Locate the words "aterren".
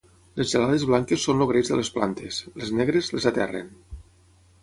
3.35-3.69